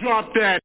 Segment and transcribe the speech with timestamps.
[0.00, 0.60] Drop that.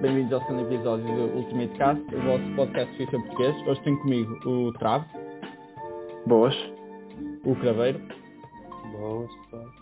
[0.00, 3.68] Bem-vindos ao segundo episódio do Ultimate Cast, o vosso podcast de FIFA português.
[3.68, 5.04] Hoje tenho comigo o Trave,
[6.26, 6.54] Boas.
[7.44, 8.23] o Craveiro
[9.50, 9.72] Boas,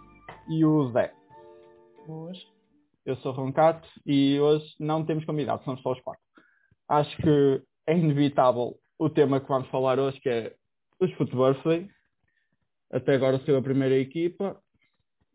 [0.48, 1.12] e o Zé.
[2.06, 2.38] Boas.
[3.04, 6.22] Eu sou o Roncato e hoje não temos convidados, somos só os quatro.
[6.88, 10.54] Acho que é inevitável o tema que vamos falar hoje, que é
[11.00, 11.90] os Footbirthday.
[12.92, 14.60] Até agora saiu a primeira equipa.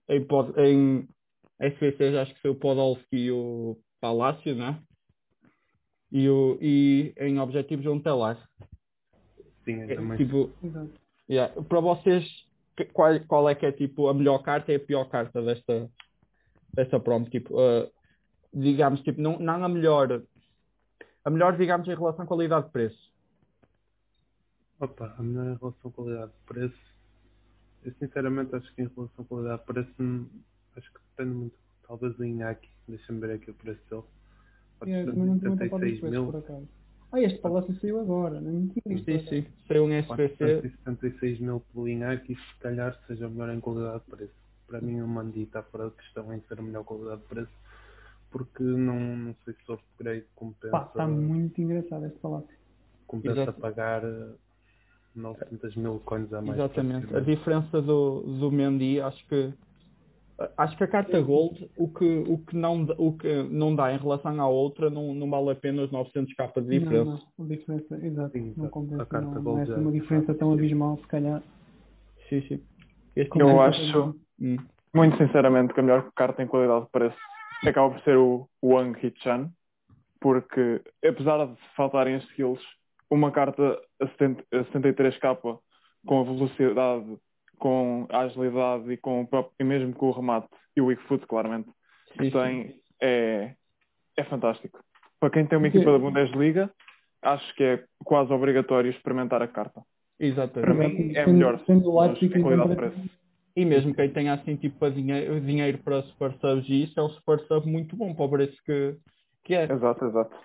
[0.07, 0.25] Em,
[0.57, 1.07] em
[1.59, 4.81] SPC acho que foi o Podolski e o Palácio, né?
[6.09, 8.37] E, o, e em objetivos um telar.
[9.65, 10.17] Sim, eu É, também.
[10.17, 10.49] tipo,
[11.29, 12.46] yeah, para vocês,
[12.85, 15.89] qual, qual é que é tipo a melhor carta e a pior carta desta,
[16.73, 17.29] desta promo?
[17.29, 17.91] Tipo, uh,
[18.53, 20.23] digamos, tipo, não, não a melhor,
[21.23, 23.11] a melhor, digamos, em relação à qualidade-preço.
[24.79, 26.95] Opa, a melhor em relação à qualidade-preço.
[27.83, 30.27] Eu sinceramente acho que em relação à qualidade-preço, hum,
[30.75, 31.57] acho que depende muito.
[31.87, 32.69] Talvez do Inaki.
[32.87, 34.03] Deixa-me ver aqui o preço dele.
[34.79, 36.76] Pode É, ser também não tinha muita para os 76 preços, mil.
[37.09, 37.17] Por.
[37.17, 39.05] Ah, este palácio saiu agora, não tinha visto.
[39.05, 39.45] Sim, sim.
[39.67, 40.37] Saiu um SPC.
[40.37, 44.33] 476 mil pelo Inaki, se calhar seja melhor em qualidade-preço.
[44.67, 47.51] Para mim, o Mandi está fora de questão em ser a melhor qualidade-preço.
[48.29, 50.71] Porque não, não sei se o upgrade compensa.
[50.71, 52.49] Pá, está muito engraçado este palácio.
[53.07, 53.61] compensa Exato.
[53.61, 54.33] pagar eh,
[55.15, 56.59] 900 mil coins a mais.
[56.59, 57.15] Exatamente.
[57.15, 59.53] A diferença do, do Mendy, acho que
[60.57, 63.91] acho que a carta Gold, o que, o que, não, dá- o que não dá
[63.93, 67.05] em relação à outra, não, não vale a pena os 900 capas de diferença.
[67.05, 69.73] Não, não, a diferença, exato, Sim, não a compensa, carta não, não Gold é já-
[69.73, 71.41] assim uma diferença tão abismal, se calhar.
[72.29, 72.63] Sim, sim.
[73.15, 74.57] Este Eu é que- acho, Hum.
[74.93, 77.17] muito sinceramente, que a melhor carta em qualidade de preço
[77.65, 79.49] acaba por ser o Wang Hichan,
[80.19, 82.61] porque apesar de faltarem as skills,
[83.09, 85.59] uma carta a 70 a 73k
[86.05, 87.17] com a velocidade,
[87.57, 91.01] com a agilidade e, com o próprio, e mesmo com o remate e o weak
[91.03, 91.69] foot, claramente,
[92.13, 93.53] que tem, é,
[94.15, 94.79] é fantástico.
[95.19, 96.71] Para quem tem uma equipa da Bundesliga,
[97.21, 99.81] acho que é quase obrigatório experimentar a carta.
[100.17, 101.01] Para Exatamente.
[101.01, 103.09] mim é melhor, sendo o Leipzig qualidade de preço.
[103.55, 107.03] E mesmo quem tenha assim tipo a dinheiro, dinheiro para super subs e isso é
[107.03, 108.95] um super sub muito bom para o preço que,
[109.43, 109.71] que é.
[109.71, 110.35] Exato, exato.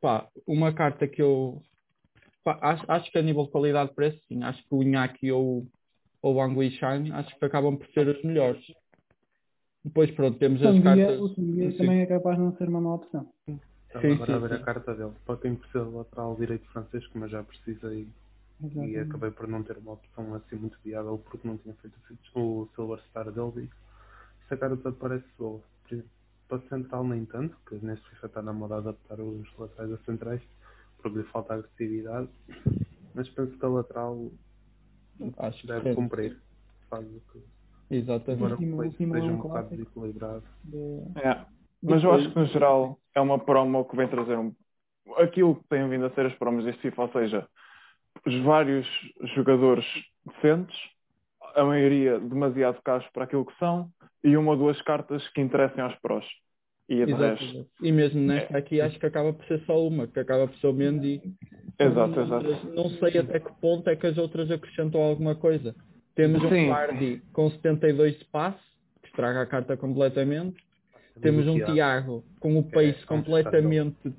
[0.00, 1.62] Pá, uma carta que eu
[2.42, 5.30] pá, acho, acho que a nível de qualidade de preço, sim, acho que o Inaki
[5.30, 5.66] ou,
[6.22, 8.64] ou o Angli Shine acho que acabam por ser os melhores.
[9.84, 11.20] Depois pronto, temos as Um dia, cartas.
[11.20, 11.76] o sim.
[11.78, 13.32] também é capaz de não ser uma má opção.
[13.48, 14.62] Estava Sim, agora a sim, ver sim.
[14.62, 15.12] a carta dele.
[15.26, 18.06] Para quem precisa de lateral direito francês, como eu já precisei
[18.60, 19.00] e Exatamente.
[19.00, 21.94] acabei por não ter uma opção assim muito viável porque não tinha feito
[22.34, 23.64] o Silver Star dele.
[23.64, 25.60] E se a carta parece boa.
[26.48, 30.42] Para central nem tanto, que neste FIFA está na moda adaptar os laterais a centrais,
[30.98, 32.28] porque lhe falta agressividade.
[33.14, 34.30] Mas penso que a lateral
[35.38, 36.40] Acho que deve cumprir.
[36.88, 37.42] Faz o que
[37.90, 38.32] Exatamente.
[38.38, 40.44] embora último- último esteja é um um bocado desequilibrado.
[40.64, 41.46] De- É.
[41.82, 44.54] Mas eu acho que no geral é uma promo que vem trazer um...
[45.16, 47.48] aquilo que têm vindo a ser as promos deste FIFA, ou seja,
[48.26, 48.86] os vários
[49.34, 49.86] jogadores
[50.26, 50.78] decentes,
[51.54, 53.90] a maioria demasiado caros para aquilo que são,
[54.22, 56.24] e uma ou duas cartas que interessem aos prós.
[56.90, 57.44] E de resto.
[57.44, 57.70] Exatamente.
[57.80, 60.66] E mesmo nesta aqui acho que acaba por ser só uma, que acaba por ser
[60.66, 61.22] o Mendy.
[61.78, 62.68] Exato, exato.
[62.74, 65.74] Não sei até que ponto é que as outras acrescentam alguma coisa.
[66.16, 66.66] Temos Sim.
[66.66, 68.58] um Vardy com 72 de passe,
[69.02, 70.56] que estraga a carta completamente.
[71.22, 72.24] Temos um Tiago.
[72.40, 74.12] Com o pace é um completamente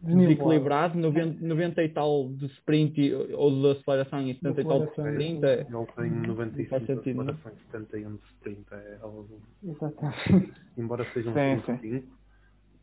[0.00, 4.80] desequilibrado, 90, 90 e tal de sprint e- ou de aceleração e 70 e tal
[4.80, 5.44] de sprint.
[5.44, 7.34] é- Ele tem 95 faz sentido, de não?
[7.34, 8.66] aceleração e 71 de sprint.
[8.72, 10.52] É algo, Exatamente.
[10.76, 12.18] embora seja um Sim, 5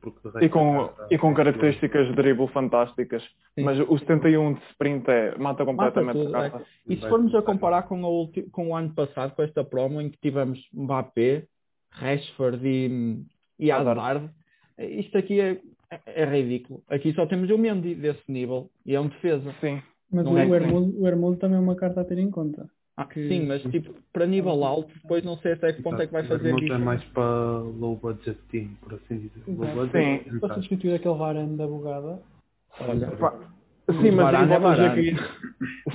[0.01, 3.23] porque de E com, e com é características de dribble fantásticas.
[3.55, 3.63] Sim.
[3.63, 6.61] Mas o 71 de sprint é, mata completamente tudo, a é.
[6.87, 10.09] E se formos a comparar com, ulti- com o ano passado, com esta promo, em
[10.11, 11.47] que tivemos Mbappé,
[11.89, 13.23] Rashford e,
[13.57, 13.99] e Hazard.
[13.99, 14.29] Hazard,
[14.77, 15.59] isto aqui é,
[16.05, 16.81] é ridículo.
[16.89, 19.53] Aqui só temos o Mendy desse nível e é um defesa.
[19.61, 19.81] Sim.
[20.11, 22.29] Mas o, é o, que- Hermoso, o Hermoso também é uma carta a ter em
[22.29, 22.69] conta.
[22.97, 26.07] Ah, Que- Sim, mas tipo, para nível alto, depois não sei até que ponto é
[26.07, 26.73] que vai fazer isso.
[26.73, 29.43] é mais para low budget team, por assim dizer.
[29.91, 30.39] Sim.
[30.39, 32.21] Para substituir aquele varane da bugada,
[32.79, 33.09] Olha,
[34.01, 35.19] Sim, mas Varane aí é voltas a cair.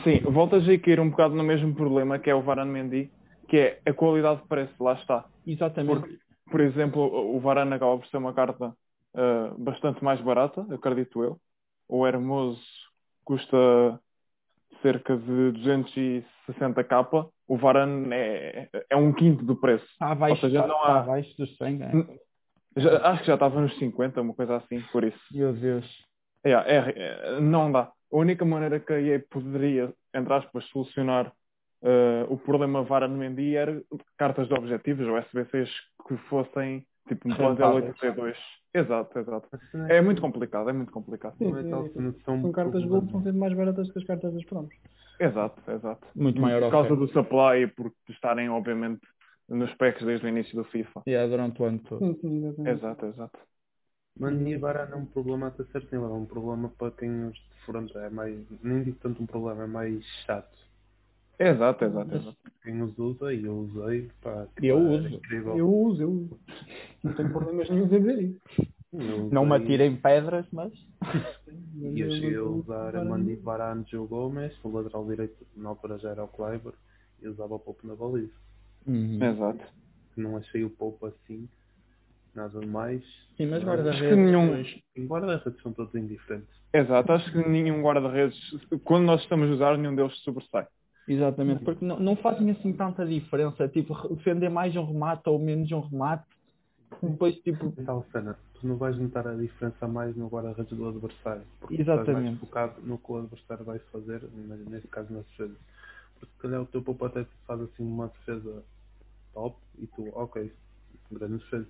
[0.05, 3.11] Sim, voltas a cair um bocado no mesmo problema que é o Varane Mendy,
[3.49, 5.27] que é a qualidade de preço, lá está.
[5.47, 6.01] exatamente.
[6.01, 6.19] Porque,
[6.51, 7.03] por exemplo,
[7.35, 8.73] o Varane acaba por ser uma carta
[9.15, 11.41] ah, bastante mais barata, acredito eu.
[11.89, 12.63] O Hermoso
[13.25, 14.01] custa
[14.83, 19.85] cerca de 260k, o Varane é, é um quinto do preço.
[19.85, 22.21] Está abaixo, Ou seja, está, não está há- abaixo dos 100, é?
[22.77, 25.19] Já- acho que já estava nos 50, uma coisa assim, por isso.
[25.33, 25.85] Meu Deus.
[26.45, 27.93] É, é, é, não dá.
[28.13, 31.33] A única maneira que a EA poderia, entre aspas, solucionar
[31.83, 33.83] eh, o problema Varane Mendy era
[34.17, 35.71] cartas de objetivos ou SBCs
[36.07, 37.89] que fossem tipo um plantel Rentáveis.
[38.03, 38.39] 82.
[38.73, 39.49] Exato, exato.
[39.89, 41.37] É É muito complicado, é muito complicado.
[41.41, 44.33] não é tal Sim, são São cartas gold são sempre mais baratas que as cartas
[44.35, 44.75] das promos.
[45.19, 46.07] Exato, exato.
[46.15, 47.07] Muito maior Por causa oferta.
[47.07, 49.01] do supply e por estarem, obviamente,
[49.49, 51.03] nos packs desde o início do FIFA.
[51.07, 52.01] E é durante o ano todo.
[52.05, 52.79] Sim, sim, exatamente.
[52.79, 53.39] Exato, exato.
[54.17, 57.39] Mano, e Varane é um problema até certo nível, é um problema para quem os
[57.51, 60.70] defronta, é mais, nem digo tanto um problema, é mais chato.
[61.43, 62.37] Exato, exato, exato.
[62.63, 65.09] Quem os usa, e eu usei, pá, que Eu uso.
[65.09, 65.57] Incrível.
[65.57, 66.41] Eu uso, eu uso.
[67.03, 68.41] Não tenho problemas nenhum em dizer isso.
[68.93, 70.73] Eu Não me atirem pedras, mas.
[71.83, 75.99] E eu cheguei a usar a Mandy Varane Joe Gomes, o lateral direito na altura
[75.99, 76.75] já era o Kleiber,
[77.23, 78.33] e usava o Pope na baliza.
[78.87, 79.19] Uhum.
[79.23, 79.65] Exato.
[80.17, 81.49] Não achei o Pope assim,
[82.35, 83.03] nada demais.
[83.37, 84.09] Sim, mas Acho guarda-redes.
[84.09, 86.55] que nenhum- guarda-redes são todos indiferentes.
[86.73, 88.39] Exato, acho que nenhum guarda-redes,
[88.85, 90.67] quando nós estamos a usar, nenhum deles sobressai.
[91.07, 93.67] Exatamente, porque não, não fazem assim tanta diferença.
[93.69, 96.25] Tipo, defender mais um remate ou menos um remate.
[97.03, 101.43] Depois, tipo, tal cena, tu não vais notar a diferença mais no guarda-redes do adversário.
[101.61, 102.41] Porque tu estás mais Exatamente.
[102.41, 105.57] focado no que o adversário vai fazer, mas nesse caso na defesa.
[106.19, 108.63] Porque se calhar o teu Pope até faz assim uma defesa
[109.33, 110.53] top e tu, ok,
[111.11, 111.67] grande defesa.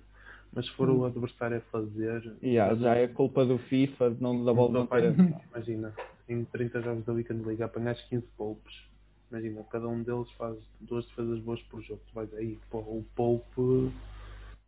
[0.53, 4.43] Mas se for o adversário a fazer, yeah, já é culpa do FIFA de não,
[4.43, 5.15] da bola não ter.
[5.49, 5.93] Imagina,
[6.27, 8.90] em 30 jogos da Weekend League apanhas 15 poupes.
[9.31, 12.01] Imagina, cada um deles faz duas defesas boas por jogo.
[12.07, 13.91] Tu vais aí, porra, o poupe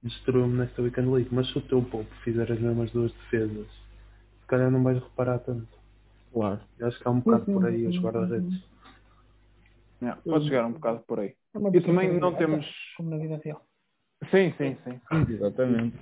[0.02, 1.30] destruiu-me nesta Weekend League.
[1.34, 5.40] Mas se o teu poupe fizer as mesmas duas defesas, se calhar não vais reparar
[5.40, 5.68] tanto.
[6.32, 6.62] Claro.
[6.80, 8.64] Eu acho que há um bocado por aí os guarda-redes.
[10.02, 11.36] Yeah, pode chegar um bocado por aí.
[11.54, 12.66] É E também não temos.
[12.96, 13.66] Como na vida real.
[14.32, 15.02] Sim, sim, sim.
[15.30, 15.98] Exatamente.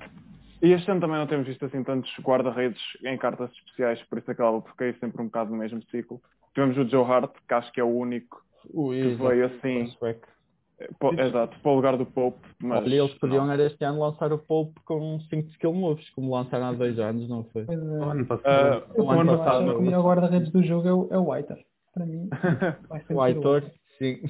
[0.61, 4.29] E este ano também não temos visto assim tantos guarda-redes em cartas especiais, por isso
[4.29, 6.21] acaba por cair sempre um bocado no mesmo ciclo.
[6.53, 10.89] Tivemos o Joe Hart, que acho que é o único O que veio assim, eh,
[10.99, 12.47] po- exato, para o lugar do Pope.
[12.61, 13.53] Mas Olha, eles podiam não.
[13.53, 17.27] era este ano lançar o Pope com 5 skill moves, como lançaram há dois anos,
[17.29, 17.65] não foi?
[17.65, 17.83] Pois é.
[17.83, 20.87] No ano passado, Eu o ano continuo a passado, que o melhor guarda-redes do jogo
[20.87, 21.65] é o, é o Whiter.
[21.93, 22.29] Para mim,
[22.89, 23.63] vai ser O Aitor,
[23.97, 24.21] sim.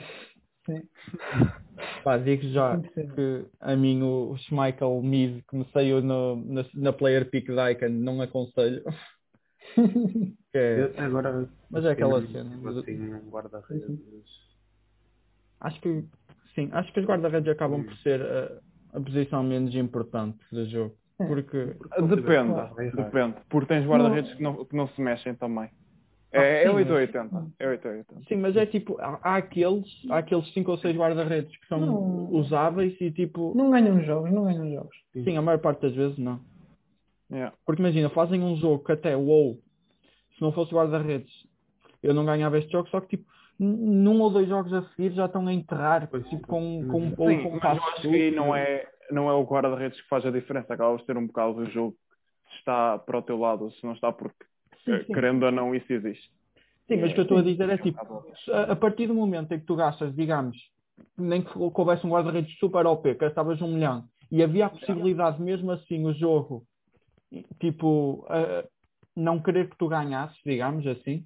[0.65, 0.81] Sim.
[2.03, 6.93] Pá, digo já que a mim o Schmeichel Mid que me saiu no, na, na
[6.93, 8.83] Player Pick da Icon não aconselho.
[10.51, 11.49] Que é- eu agora.
[11.69, 12.49] Mas é aquela cena.
[12.69, 13.99] Assim, um guarda-redes.
[15.59, 16.03] acho que
[16.55, 20.95] sim, acho que os guarda-redes acabam por ser a, a posição menos importante do jogo.
[21.19, 21.25] É.
[21.25, 21.75] Porque
[22.09, 23.35] Depende, depende.
[23.49, 25.69] Porque tens guarda-redes que não, que não se mexem também.
[26.33, 27.51] É, é sim, 880.
[27.59, 28.27] É 880.
[28.27, 31.79] sim, mas é tipo, há, há aqueles, há aqueles 5 ou 6 guarda-redes que são
[31.79, 32.31] Não.
[32.31, 34.95] usáveis e tipo, Não ganham jogos, não ganham jogos.
[35.13, 36.39] sim, a maior parte das vezes não.
[37.29, 37.53] Yeah.
[37.65, 39.59] Porque imagina, fazem um jogo que até WoW,
[40.41, 41.31] se não fosse guarda-redes,
[42.01, 45.27] eu não ganhava este jogo, só que tipo, num ou dois jogos a seguir já
[45.27, 48.55] estão a enterrar, Pois, tipo, com, com um WoW, Sim, mas eu acho que não
[48.55, 50.73] é, não é o guarda-redes que faz a diferença.
[50.73, 51.95] Acaba por ser um bocado do jogo
[52.49, 54.43] se está para o teu lado se não está, porque
[54.83, 55.13] Sim, eh, sim.
[55.13, 56.31] querendo ou não, isso existe.
[56.87, 58.25] Sim, mas o que eu estou a dizer é um tipo,
[58.71, 60.57] a partir do momento em que tu gastas, digamos,
[61.15, 65.39] nem que houvesse um guarda-redes super OP, que gastavas um milhão, e havia a possibilidade
[65.39, 66.65] mesmo assim o jogo,
[67.59, 68.65] tipo, a-
[69.15, 71.25] não querer que tu ganhasses, digamos assim,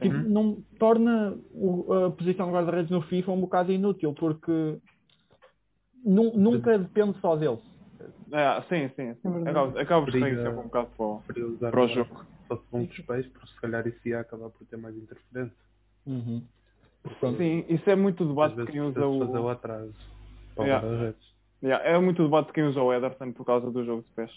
[0.00, 4.78] tipo, não torna o- a posição de guarda-redes no FIFA um bocado inútil, porque
[6.04, 7.60] nu- nunca depende só deles.
[8.32, 9.14] É, sim, sim.
[9.14, 9.46] sim.
[9.46, 9.50] É.
[9.80, 11.22] Acaba, por sair sempre um bocado para o,
[11.58, 12.24] para o jogo.
[12.46, 14.96] Só se vão com os pés, porque se calhar isso ia acabar por ter mais
[14.96, 15.56] interferência.
[16.06, 16.42] Uhum.
[17.20, 17.38] Pronto.
[17.38, 19.48] Sim, isso é muito Às debate de vezes quem usa precisa fazer o o.
[19.48, 19.94] atraso
[20.54, 20.86] para Yeah.
[20.86, 21.28] o guarda-redes.
[21.62, 24.30] Yeah, é muito debate de quem usa o Ederson por causa do jogo de pés.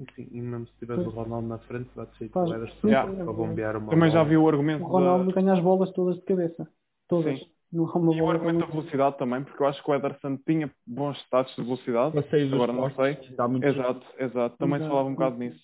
[0.00, 0.28] Sim, sim.
[0.32, 3.12] E mesmo se tiveres o Ronaldo na frente, vai ser Faz- o Ederson Yeah.
[3.24, 4.28] para bombear uma Também já bola.
[4.30, 5.32] vi o argumento O Ronaldo da.
[5.40, 6.68] ganha as bolas todas de cabeça.
[7.08, 7.38] Todas.
[7.38, 7.46] Sim.
[7.72, 10.36] Não há uma E o argumento da velocidade também, porque eu acho que o Ederson
[10.46, 12.14] tinha bons status de velocidade.
[12.14, 13.34] Passeios dos Agora não sei.
[13.36, 14.56] dá muito Exato, exato.
[14.56, 15.60] Também se falava um bocado nisso.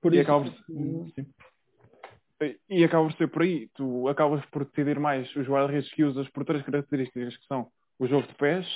[0.00, 1.26] Por E isso, acaba sim.
[2.70, 3.68] E acaba por ser por aí.
[3.74, 7.66] Tu acabas por decidir mais os guarda-redes que usas por três características que são
[7.98, 8.66] o jogo de pés,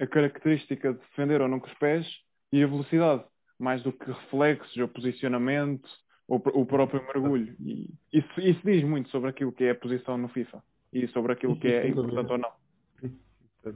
[0.00, 2.06] a característica de defender ou não com os pés
[2.52, 3.24] e a velocidade,
[3.58, 5.88] mais do que reflexos ou posicionamento
[6.28, 7.56] ou o próprio mergulho.
[7.60, 10.62] E isso, isso diz muito sobre aquilo que é a posição no FIFA
[10.92, 12.50] e sobre aquilo que é importante ou não.
[13.64, 13.70] É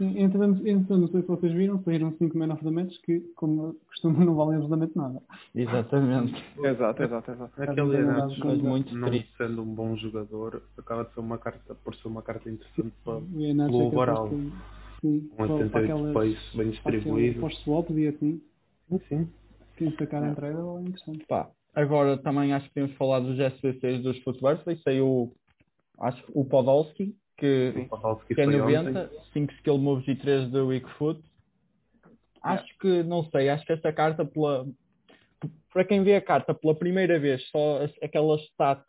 [0.00, 3.74] Entretanto, entretanto, não sei se vocês viram, saíram 5 Man of the Match que, como
[3.86, 5.22] costuma, não valem absolutamente nada.
[5.54, 6.34] Exatamente.
[6.64, 7.62] Exato, exato, exato.
[7.62, 9.36] Aquele mas muito não triste.
[9.36, 13.18] sendo um bom jogador, acaba de ser uma carta, por ser uma carta interessante para
[13.18, 14.28] O é overall.
[15.00, 17.40] Sim, um para, para 88 aquelas space bem para aquelas distribuído.
[17.40, 18.42] post-swaps e assim,
[18.88, 19.32] Sim, sim.
[19.76, 21.24] quem sacar em trade é interessante.
[21.26, 24.80] Pá, agora também acho que temos falado dos SBCs dos Footworthy.
[24.82, 25.34] Saiu,
[25.98, 27.82] acho o Podolski, que, Sim.
[27.84, 29.20] O Podolski que é foi 90, ontem.
[29.32, 31.22] 5 skill moves e 3 de weak foot.
[32.42, 34.66] Acho que, não sei, acho que esta carta, pela,
[35.72, 38.84] para quem vê a carta pela primeira vez, só as- aquelas stats,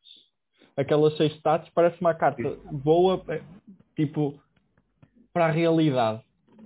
[0.76, 3.44] aquelas 6 stats, parece uma carta boa, eh,
[3.96, 4.42] tipo,
[5.32, 6.24] para a realidade.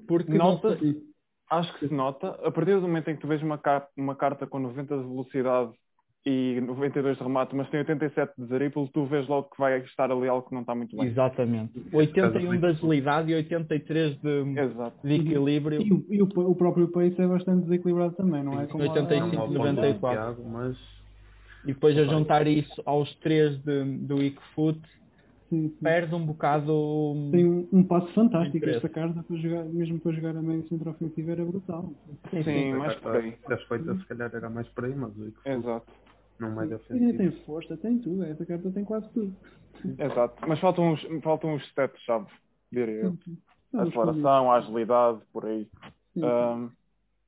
[0.07, 1.06] Porque não Nota, sei-
[1.49, 4.15] acho que se nota, a partir do momento em que tu vês uma, car- uma
[4.15, 5.71] carta com 90 de velocidade
[6.25, 10.11] e 92 de remate, mas tem 87 de dribble, tu vês logo que vai estar
[10.11, 11.05] ali algo que não está muito bem.
[11.07, 11.71] Exatamente.
[11.93, 15.07] 81 de agilidade e 83 de, Exato.
[15.07, 15.81] de equilíbrio.
[15.81, 18.67] E, o, e o, o próprio pace é bastante desequilibrado também, não é?
[18.67, 20.19] Como a- 85, Não ao ponto do 94.
[20.19, 20.77] Tiago, mas
[21.63, 24.81] E depois a juntar isso aos 3 de, do weak foot,
[25.49, 25.77] Sim, sim.
[25.81, 27.13] perde um bocado.
[27.31, 28.77] Tem um, um passo fantástico Interesse.
[28.85, 31.93] esta carta, para jogar, mesmo para jogar a meio centro ofensivo era brutal.
[32.31, 33.37] Sim, Sim, mais por aí.
[33.47, 35.91] das feitas se calhar era mais por aí, mas o Wickfoot Exato.
[36.39, 37.17] não mais E ofensivo.
[37.17, 39.35] tem força, tem tudo, esta carta tem quase tudo.
[39.97, 40.35] Exato.
[40.47, 42.27] Mas faltam uns, faltam uns stats-chave,
[42.71, 43.11] diria eu.
[43.11, 43.37] Sim, sim.
[43.73, 45.67] A fazer aceleração, a agilidade, por aí.
[46.15, 46.69] Um,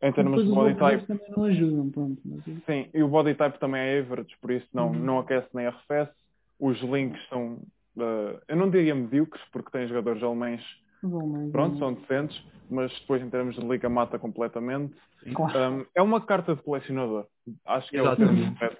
[0.02, 2.22] em termos de body type, também não ajudam, pronto.
[2.26, 5.00] Mas, sim, e o body type também é average, por isso não, Uhum.
[5.00, 6.12] não aquece nem arrefece.
[6.60, 7.60] Os links são,
[8.04, 10.62] uh, eu não diria medíocres, porque tem jogadores alemães,
[11.04, 14.96] menos, pronto, são decentes, mas depois em termos de liga mata completamente.
[15.34, 15.76] Claro.
[15.76, 17.26] Um, é uma carta de colecionador.
[17.66, 18.36] Acho que é o Exatamente.
[18.42, 18.78] termo correto.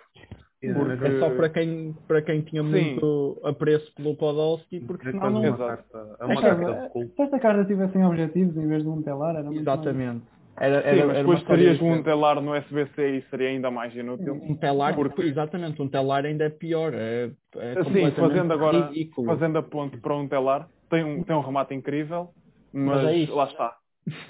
[0.62, 2.70] Yeah, Porque- É só para quem, para quem tinha Sim.
[2.70, 5.40] muito apreço pelo Podolski, porque é senão não.
[5.40, 5.60] uma Exato.
[5.68, 7.16] carta, é uma Esta- carta de culto.
[7.16, 10.22] Se esta carta tivessem objetivos em vez de um telar, era muito mais-
[10.60, 10.62] Exatamente.
[10.62, 13.96] Era, Sim, era, mas era depois terias um telar no SBC e seria ainda mais
[13.96, 14.34] inútil.
[14.44, 16.94] Um telar, Porque- exatamente, um telar ainda é pior.
[16.94, 19.28] É, é Sim, fazendo agora, ridículo.
[19.28, 22.30] fazendo a ponte para um telar, tem um, tem um remate incrível,
[22.74, 23.36] mas, Mas é isso.
[23.36, 23.76] lá está.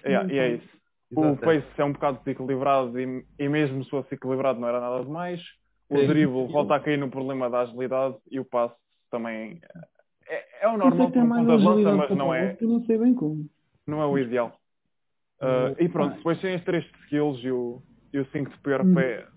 [0.04, 0.70] É, e é isso.
[1.12, 5.04] O pace é um bocado desequilibrado e, e mesmo se fosse equilibrado não era nada
[5.04, 5.42] demais.
[5.90, 6.06] O Sim.
[6.06, 8.76] dribble volta a cair no problema da agilidade e o passe
[9.10, 9.60] também
[10.28, 12.84] é, é o normal para um mais ponta de lança, agilidade mas não é, não
[12.86, 13.50] sei bem como.
[13.88, 14.59] não é o ideal.
[15.42, 17.82] Ah, e pronto, depois tem as 3 de skills e o,
[18.14, 18.94] e o 5 de pior Hum.
[18.94, 19.28] pé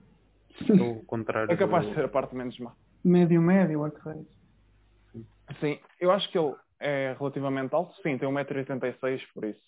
[0.69, 1.53] É o contrário.
[1.53, 2.75] é capaz de ser a parte menos má.
[3.05, 4.27] Médio, médio, arco rei.
[5.61, 7.95] Sim, eu acho que ele é relativamente alto.
[8.03, 9.61] Sim, tem 1,86m, por isso.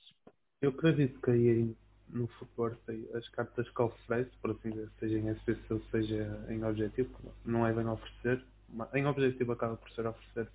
[0.63, 1.77] Eu acredito que aí
[2.09, 6.47] no futuro tem as cartas que oferece, por assim dizer, seja em SPC ou seja
[6.49, 7.11] em objetivo,
[7.45, 8.45] não é bem oferecer.
[8.69, 10.49] mas Em objetivo acaba por ser oferecer,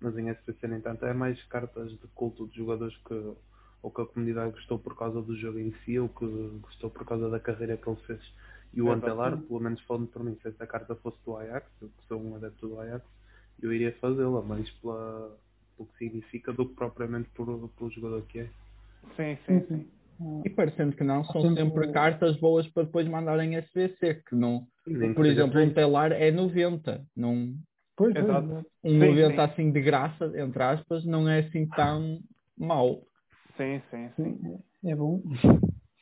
[0.00, 1.04] mas em SPC nem tanto.
[1.04, 3.34] É mais cartas de culto de jogadores que
[3.82, 6.26] ou que a comunidade gostou por causa do jogo em si ou que
[6.60, 8.20] gostou por causa da carreira que ele fez.
[8.72, 9.06] E o Exato.
[9.06, 12.20] Antelar, pelo menos falando por mim, se essa carta fosse do Ajax, eu que sou
[12.20, 13.04] um adepto do Ajax,
[13.62, 15.36] eu iria fazê-la, mais pela,
[15.76, 18.50] pelo que significa do que propriamente por, pelo jogador que é.
[19.16, 19.90] Sim, Sim, sim, sim.
[20.44, 24.66] E parecendo que não, são Sempre- cartas boas para depois mandarem SBC, que não.
[25.14, 27.02] Por exemplo, um telar é 90.
[27.16, 27.54] Não,
[27.96, 28.64] Pois, exato.
[28.84, 29.40] um Sim, 90 sim.
[29.40, 32.20] assim de graça, entre aspas, não é assim tão
[32.56, 33.02] mau.
[33.60, 34.58] Sim, sim, sim.
[34.88, 35.20] É bom.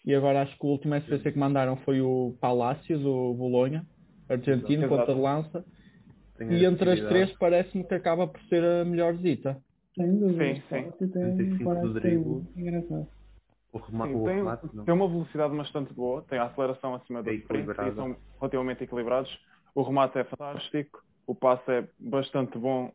[0.04, 3.84] E agora acho que o último SBC que mandaram foi o Palácio do Bolonha,
[4.28, 4.88] argentino, Exato.
[4.88, 5.64] ponta de lança.
[6.36, 9.60] Tem E entre as três parece-me que acaba por ser a melhor zita.
[9.96, 10.44] Sem dúvida.
[10.44, 11.10] Sim, sim.
[11.10, 12.46] Tem, 35 parece do ter drible.
[12.56, 13.08] Engraçado.
[13.72, 14.84] O, rema Sim, o tem, remate, não.
[14.84, 18.84] tem uma velocidade bastante boa, tem a aceleração acima do É sprint e são relativamente
[18.84, 19.36] equilibrados.
[19.74, 22.92] O remate é fantástico, o passe é bastante bom.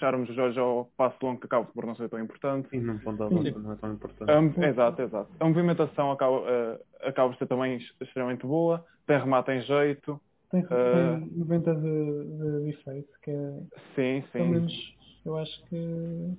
[0.00, 2.66] Fecharmos os olhos ao passe longo, que acaba por não ser tão importante.
[2.72, 4.32] E num ponto lança não é tão importante.
[4.32, 5.30] Mov- exato, exato.
[5.38, 10.18] A movimentação acaba, eh, acaba por ser também ex- extremamente boa, tem remate em jeito.
[10.50, 11.18] Tem, Ah.
[11.20, 13.50] tem 90 de, de efeito, que é,
[13.94, 14.50] Sim, pelo sim.
[14.52, 14.94] menos,
[15.26, 16.34] eu acho que,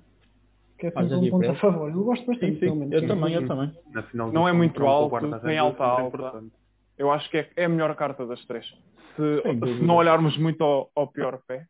[0.80, 1.88] que é Faz sempre um ponto a favor.
[1.88, 2.88] Eu gosto bastante, Sim, pelo sim.
[2.92, 3.06] Eu Sim.
[3.06, 3.72] também, eu também.
[3.92, 6.02] Na final do Não é muito o alto, tem é alta alta.
[6.08, 6.52] importante.
[6.98, 8.66] Eu acho que é, é a melhor carta das três.
[9.14, 9.42] Se,
[9.78, 11.66] se não olharmos muito ao, ao pior pé,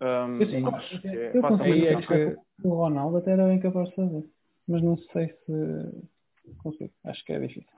[0.00, 3.88] Eu, sim, acho que é eu é consigo que- o Ronaldo até era bem capaz
[3.90, 4.24] de fazer.
[4.66, 6.02] Mas não sei se
[6.62, 6.92] consigo.
[7.04, 7.68] Acho que é difícil.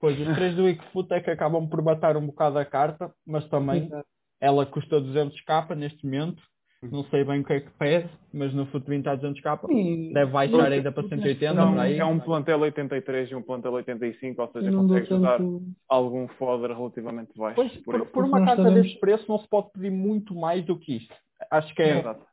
[0.00, 3.48] Pois, os três do Wickfoot é que acabam por bater um bocado a carta, mas
[3.48, 4.06] também Exato.
[4.40, 6.42] ela custa 200k neste momento.
[6.82, 9.58] Não sei bem o que é que pede, mas no futuro está 200k.
[9.70, 11.96] E- Deve baixar ainda para 180, Não, aí.
[11.96, 15.62] é um plantel 83 e um plantel 85, ou seja, não consegues usar tanto.
[15.88, 17.54] algum foder relativamente baixo.
[17.56, 20.62] Pois, por por, por uma carta sabemos- deste preço não se pode pedir muito mais
[20.66, 21.14] do que isto.
[21.56, 22.26] Acho que é, Exato.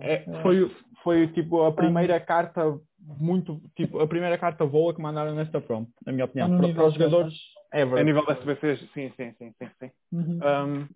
[0.00, 0.70] é- foi,
[1.02, 5.88] foi tipo a primeira carta muito, tipo, a primeira carta boa que mandaram nesta promo,
[6.04, 6.52] na minha opinião.
[6.52, 7.34] Ah, Para, para os jogadores
[7.72, 8.04] A ever.
[8.04, 9.90] nível da SBC, sim, sim, sim, sim, sim.
[10.12, 10.40] Uhum.
[10.42, 10.88] Um,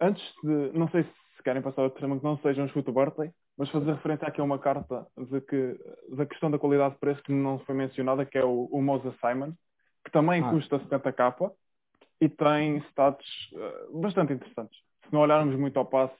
[0.00, 3.30] antes de, não sei se querem passar outro tema que não seja um chute birthday,
[3.58, 5.78] mas fazer referência aqui a uma carta de que,
[6.14, 9.14] da questão da qualidade de preço que não foi mencionada, que é o, o Moses
[9.20, 9.52] Simon,
[10.04, 10.50] que também Ah.
[10.50, 11.50] custa 70k
[12.20, 14.78] e tem stats eh, bastante interessantes.
[15.04, 16.14] Se não olharmos muito ao passe,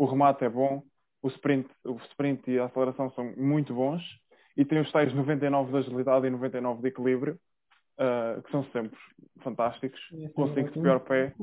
[0.00, 0.82] o remate é bom,
[1.22, 4.02] o sprint, o sprint e a aceleração são muito bons
[4.56, 7.38] e tem os tais 99 de agilidade e 99 de equilíbrio,
[7.98, 8.98] eh, que são sempre
[9.42, 10.00] fantásticos
[10.54, 11.34] 5 de pior pé.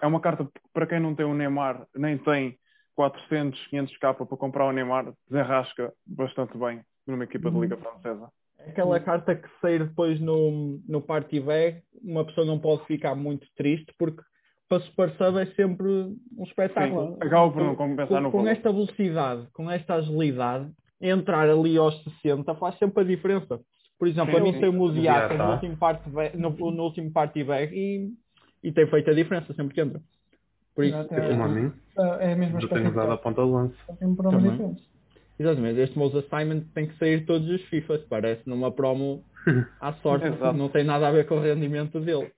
[0.00, 2.56] É uma carta para quem não tem o Neymar, nem tem
[2.94, 8.30] 400, 500 k para comprar o Neymar, desenrasca bastante bem numa equipa de Liga Francesa.
[8.60, 13.48] Aquela carta que sair depois no, no party bag, uma pessoa não pode ficar muito
[13.56, 14.22] triste porque
[14.68, 17.12] para Super Sub é sempre um espetáculo.
[17.12, 20.70] Sim, acaba por não compensar com, no com esta velocidade, com esta agilidade,
[21.00, 23.60] entrar ali aos 60 faz sempre a diferença.
[23.98, 24.60] Por exemplo, Sim, a mim sim.
[24.60, 28.12] saiu o Mudiata no último party bag, no, no último party bag e,
[28.62, 30.00] e tem feito a diferença sempre que entra.
[30.74, 31.72] Por isso, Exato, Como a mim,
[32.20, 33.74] É a mesma eu tenho usado a ponta de lança.
[33.98, 34.50] Tem um Também.
[34.50, 34.82] diferente.
[35.38, 39.24] exatamente, este Moses Simon tem que sair todos os FIFAs, parece numa promo
[39.80, 42.30] à sorte, não tem nada a ver com o rendimento dele.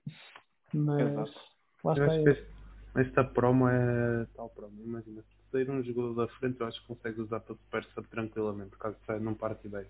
[0.73, 1.48] Mas Exato.
[1.83, 2.15] Lá Eu está.
[2.15, 4.81] acho que esta promo é tal promo.
[4.83, 8.07] Imagina, se sair um jogador da frente, eu acho que consegue usar para Super Sub
[8.07, 9.85] tranquilamente, caso saia num party bem.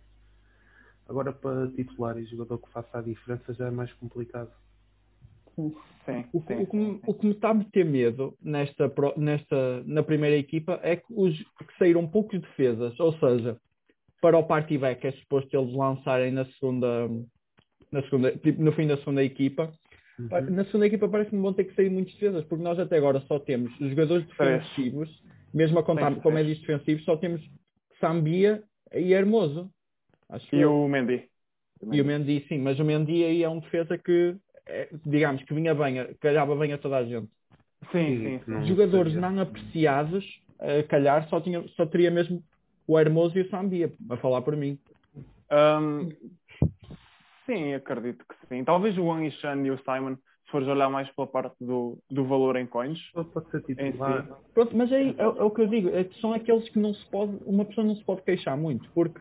[1.08, 4.52] Agora, para titular e jogador que faça a diferença, já é mais complicado.
[5.56, 5.76] Sim.
[6.06, 9.84] Sim, O, que- sim, o que o que me está a meter medo nesta, nesta,
[9.86, 13.58] na primeira equipa é que, os, que saíram poucos defesas, ou seja,
[14.22, 17.08] para o party back é suposto eles lançarem na segunda,
[17.92, 19.72] na segunda tipo, no fim da segunda equipa.
[20.20, 20.50] Uhum.
[20.52, 23.40] Na segunda equipa parece-me vão ter que sair muitos defesas, porque nós até agora só
[23.40, 25.24] temos os jogadores defensivos,
[25.54, 27.42] mesmo a contar com médios defensivos, só temos
[28.00, 29.72] Sambia e Hermoso.
[30.30, 30.74] Acho E eu.
[30.74, 31.30] o Mendy.
[31.92, 34.36] E o Mendy, sim, mas o Mendy aí é um defesa que,
[34.66, 37.30] é, digamos, que vinha bem, calhava bem a toda a gente.
[37.92, 38.52] Sim, sim, sim.
[38.52, 40.26] Não Jogadores seria- não apreciados,
[40.90, 42.44] calhar, só, tinha, só teria mesmo
[42.88, 44.78] o Hermoso e o Sambia, a falar por mim.
[45.50, 46.10] Ahm,
[47.50, 48.64] sim, acredito que sim.
[48.64, 52.26] Talvez o Wang Yishan e o Simon, se fores olhar mais pela parte do, do
[52.26, 53.00] valor em coins.
[53.12, 54.24] Pode ser Em titular.
[54.24, 54.34] si.
[54.54, 56.94] Pronto, mas aí é, é o que eu digo, é que são aqueles que não
[56.94, 59.20] se pode, uma pessoa não se pode queixar muito, porque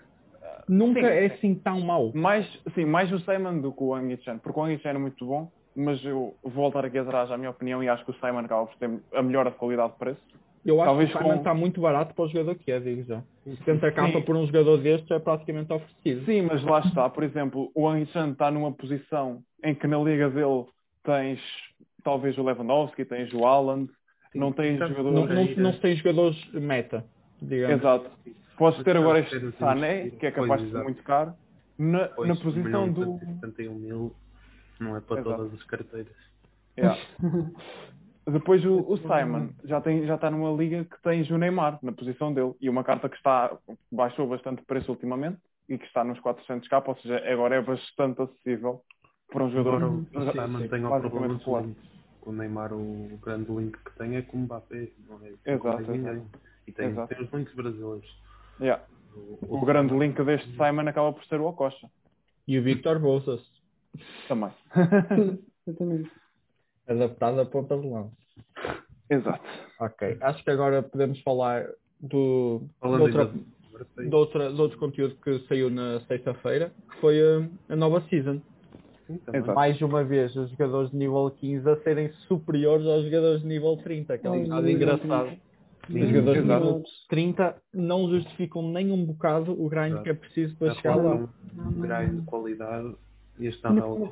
[0.68, 1.34] nunca Sim, é sim.
[1.34, 2.12] assim tão mau.
[2.14, 4.98] Mais, sim, mais o Simon do que o Wang Yishan, porque o Wang Yishan é
[4.98, 8.14] muito bom, mas eu vou voltar aqui atrás à minha opinião e acho que o
[8.14, 10.22] Simon acaba por ter a melhor qualidade de preço.
[10.64, 12.80] Eu acho Talvez que o Simon com- está muito barato para o jogador que é,
[12.80, 13.22] digo já.
[13.44, 13.94] 70 Sim.
[13.94, 16.24] capa por um jogador destes é praticamente oferecido.
[16.26, 19.98] Sim, mas lá está, por exemplo, o Wang Yishan está numa posição em que na
[19.98, 20.66] liga dele
[21.04, 21.40] tens
[22.04, 23.90] talvez o Lewandowski, tens o Haaland,
[24.34, 25.34] não tens Sabe, jogadores...
[25.34, 27.04] Não, não, não se tem jogadores meta,
[27.40, 27.76] digamos.
[27.78, 28.10] Exato.
[28.56, 31.32] Podes ter agora este Sané, que é capaz de ser muito caro,
[31.78, 33.16] na, Pois, na posição do...
[33.22, 34.12] e 71 mil
[34.80, 35.36] não é para Exato.
[35.36, 36.12] todas as carteiras.
[36.76, 36.98] Yeah.
[38.32, 41.92] Depois o, o Simon já, tem, já está numa liga que tens o Neymar na
[41.92, 43.56] posição dele e uma carta que está
[43.90, 45.38] baixou bastante preço ultimamente
[45.68, 48.82] e que está nos 400k, ou seja, agora é bastante acessível
[49.30, 51.38] para um jogador Agora o já- Simon sim, tem o problema.
[52.20, 54.92] Com o Neymar, o grande link que tem é com o Mbappé.
[55.08, 56.30] Não é Exato, exato.
[56.66, 57.14] E tem, Exato.
[57.14, 58.22] tem os links brasileiros.
[58.60, 58.84] Yeah.
[59.14, 61.88] O, O grande link deste Simon acaba por ser o Ococha
[62.46, 63.40] E o Victor Bolsas,
[64.28, 64.50] também.
[65.66, 66.10] Exatamente.
[66.88, 68.12] Adaptado a ponta de lança.
[69.10, 69.44] Exato.
[69.80, 71.66] Ok, acho que agora podemos falar
[72.00, 73.44] do, de, outra, ainda de
[74.08, 78.40] de, outra, de outro conteúdo que saiu na sexta-feira, que foi a, a nova season.
[79.32, 79.54] Exato.
[79.54, 83.76] Mais uma vez, os jogadores de nível 15 a serem superiores aos jogadores de nível
[83.78, 84.76] 30, que é um bocado exatamente.
[84.76, 85.38] engraçado.
[85.86, 86.64] Sim, Os jogadores de exato.
[86.66, 90.02] nível 30 não justificam nem um bocado o grind Exato.
[90.04, 91.16] que é preciso para Já chegar lá.
[91.16, 92.94] de grade de qualidade
[93.38, 94.04] e este ano de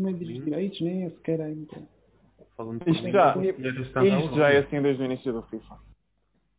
[0.00, 1.68] mim, direitos, nem é sequer ainda.
[2.56, 3.32] Falando de Isto já-
[4.24, 5.76] Isto já é assim desde o início do FIFA.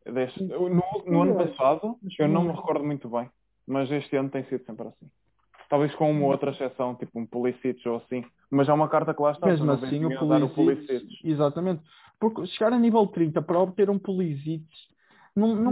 [0.05, 0.65] Desde- no,
[1.07, 3.29] no ano passado, eu não me recordo muito bem,
[3.67, 5.09] mas este ano tem sido sempre assim.
[5.69, 9.21] Talvez com uma outra exceção, tipo um Pulisic ou assim, mas há uma carta que
[9.21, 9.47] lá está.
[9.47, 10.09] Mesmo assim, o
[10.49, 11.83] Pulisic, exatamente.
[12.19, 14.65] Porque chegar a nível 30 para obter um Pulisic
[15.35, 15.71] não, não,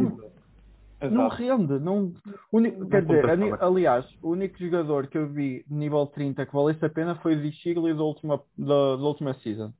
[1.11, 1.79] não rende.
[1.79, 2.13] Não,
[2.51, 3.25] uni- quer dizer,
[3.61, 7.35] aliás, o único jogador que eu vi de nível 30 que valesse a pena foi
[7.35, 9.71] o Zishigli da última, da, da última season.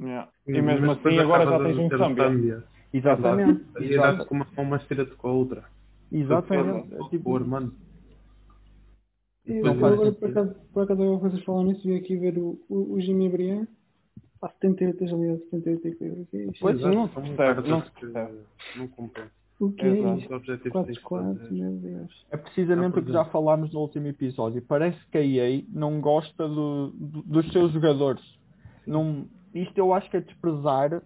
[0.00, 0.28] Yeah.
[0.46, 2.24] E mesmo mas assim agora já tens um Zambia.
[2.24, 2.64] Zambia.
[2.92, 3.64] Exatamente.
[3.80, 5.64] E Exato- dá-te com uma mão, mas tira-te com a outra.
[6.10, 6.94] Exatamente.
[6.94, 7.72] É tipo, pôr, mano.
[9.46, 11.96] E Eu, depois faz agora, vai- por acaso, por acaso, agora vocês falam nisso, vim
[11.96, 13.66] aqui ver o, o, o Jimmy Brian.
[14.42, 16.26] Há 78 agilidade, 78 equilíbrio.
[16.30, 16.60] Que é isto?
[16.60, 18.38] Pois, Exato, não se percebe, não se percebe.
[18.76, 19.30] Não compensa.
[19.60, 21.52] O que é objetivos 4 tens de 4 fazer.
[21.52, 22.26] meu Deus.
[22.30, 24.62] É precisamente o que já falámos no último episódio.
[24.62, 28.22] Parece que a EA não gosta do- do- dos seus jogadores.
[28.86, 31.02] Não, isto eu acho que é desprezar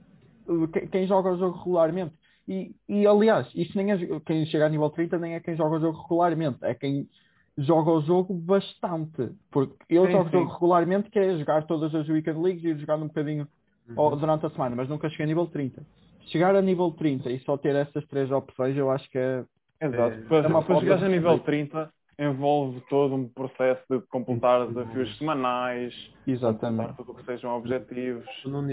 [0.73, 2.15] que- quem joga o jogo regularmente.
[2.47, 5.77] E, e, aliás, isto nem é quem chega a nível 30 nem é quem joga
[5.77, 7.09] o jogo regularmente, é quem
[7.57, 9.31] joga o jogo bastante.
[9.51, 10.33] Porque eu Sim, jogo o sim.
[10.33, 13.49] jogo regularmente, que é jogar todas as Weekend Leagues e jogando um bocadinho
[13.89, 14.17] Uhum.
[14.17, 15.83] durante a semana, mas nunca cheguei a nível 30.
[16.27, 19.45] Chegar a nível 30 e só ter essas três opções, eu acho que é.
[19.81, 20.17] Exato.
[20.17, 21.45] É- Para, é uma para de a nível respeito.
[21.45, 25.95] 30, envolve todo um processo de completar desafios semanais,
[26.27, 26.95] Exatamente.
[26.97, 28.25] tudo o que sejam objetivos.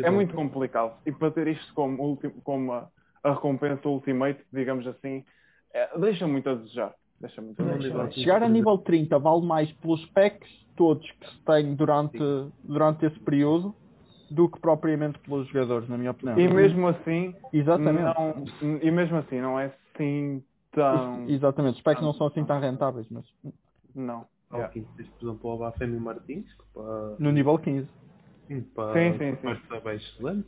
[0.04, 0.98] É muito complicado.
[1.06, 2.88] E para ter isto como, como a,
[3.24, 5.24] a recompensa ultimate, digamos assim,
[5.74, 6.94] é- deixa muito a desejar.
[7.20, 8.12] Deixa muito a desejar.
[8.14, 12.18] Chegar a nível 30 vale mais pelos packs todos que se têm durante,
[12.64, 13.76] durante esse período
[14.30, 16.40] do que propriamente pelos jogadores, na minha opinião.
[16.40, 18.18] E mesmo assim, Exatamente.
[18.18, 21.28] não, e mesmo assim, não é assim tão.
[21.30, 21.76] Exatamente.
[21.76, 23.26] Os packs não são assim tão rentáveis, mas
[23.96, 24.26] Não.
[24.50, 24.74] Ao Yeah.
[24.74, 27.88] quinto, tens, por exemplo, o Abafemi Martins, para, no nível 15.
[28.48, 29.62] sim, para, Sim, sim, para sim.
[29.68, 30.48] saber excelente.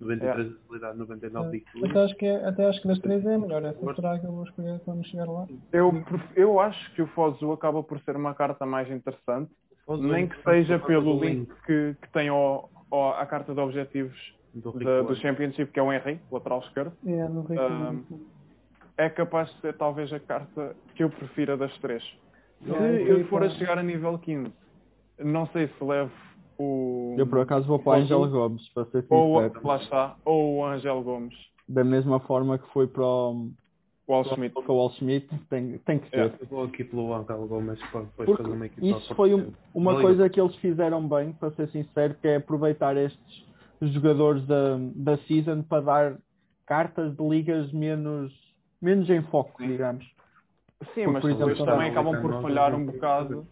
[0.00, 2.04] 93 de habilidade, 99 de Até equilíbrio.
[2.04, 3.64] acho, que é, até acho que das três é melhor.
[3.64, 5.46] Essa será que eu vou escolher quando chegar lá?
[5.72, 5.92] Eu,
[6.36, 9.52] eu acho que o Fozu acaba por ser uma carta mais interessante,
[9.88, 14.16] nem que seja pelo link que, que tem ao, ao- à carta de objetivos
[14.54, 16.96] do, da- do Championship, que é o Henry, lateral esquerdo.
[17.06, 17.60] É, no Rico.
[17.60, 17.94] Ah,
[18.96, 22.02] É capaz de ser talvez a carta que eu prefira das três.
[22.62, 24.52] Se eu for a chegar a nível 15,
[25.18, 26.12] não sei se levo
[26.58, 27.16] o.
[27.18, 29.66] Eu por acaso vou para o Angelo Gomes, para ser ou, sincero.
[29.66, 31.34] lá está, ou o Angel Gomes,
[31.68, 33.50] Da mesma forma que foi para o,
[34.08, 34.54] Al Schmidt.
[34.54, 36.16] para o Wall Schmidt, tem, tem que ser.
[36.16, 36.36] Yeah.
[36.40, 39.52] Eu vou aqui pelo Angel Gomes para depois Porque fazer uma equipa Isso foi um-
[39.74, 43.44] uma coisa que eles fizeram bem, para ser sincero, que é aproveitar estes
[43.80, 46.18] jogadores da, da season para dar
[46.66, 48.32] cartas de ligas menos,
[48.82, 49.68] menos em foco, Sim.
[49.68, 50.04] digamos.
[50.94, 53.46] Sim, Porque, mas por exemplo, depois também acabam por falhar um bocado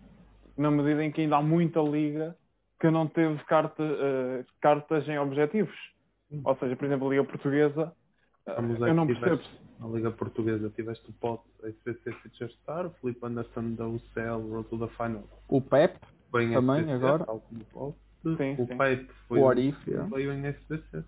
[0.57, 2.37] na medida em que ainda há muita liga
[2.81, 5.77] que não teve carta, eh, cartas em objetivos.
[6.45, 7.93] Ou seja, por exemplo, a Liga Portuguesa,
[8.47, 9.37] eh, Vamos eu não percebo.
[9.39, 13.87] tiveste Na Liga Portuguesa tiveste o Pote, a SPC Future Star, o Felipe Anderson da
[13.87, 15.25] UCL, Road to the Final.
[15.49, 15.97] O Pep,
[16.31, 17.25] Foi em Também, agora.
[17.25, 17.95] tal como o.
[18.37, 18.77] Sim, o sim.
[18.77, 20.09] Pepe foi o Orif, yeah.
[20.15, 21.05] veio em SPC.